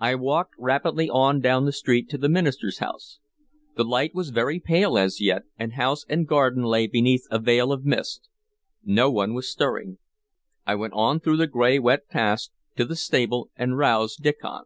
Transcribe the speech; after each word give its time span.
I 0.00 0.14
walked 0.14 0.54
rapidly 0.56 1.10
on 1.10 1.40
down 1.42 1.66
the 1.66 1.70
street 1.74 2.08
to 2.08 2.16
the 2.16 2.30
minister's 2.30 2.78
house. 2.78 3.18
The 3.76 3.84
light 3.84 4.14
was 4.14 4.30
very 4.30 4.58
pale 4.58 4.96
as 4.96 5.20
yet, 5.20 5.42
and 5.58 5.74
house 5.74 6.06
and 6.08 6.26
garden 6.26 6.62
lay 6.62 6.86
beneath 6.86 7.26
a 7.30 7.38
veil 7.38 7.72
of 7.72 7.84
mist. 7.84 8.26
No 8.86 9.10
one 9.10 9.34
was 9.34 9.50
stirring. 9.52 9.98
I 10.66 10.76
went 10.76 10.94
on 10.94 11.20
through 11.20 11.36
the 11.36 11.46
gray 11.46 11.78
wet 11.78 12.08
paths 12.08 12.50
to 12.76 12.86
the 12.86 12.96
stable, 12.96 13.50
and 13.54 13.76
roused 13.76 14.22
Diccon. 14.22 14.64